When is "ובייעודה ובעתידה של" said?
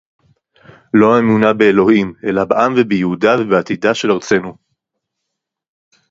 2.77-4.11